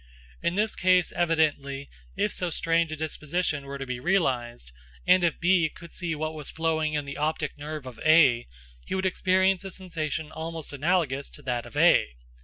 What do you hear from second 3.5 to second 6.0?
were to be realised, and if B could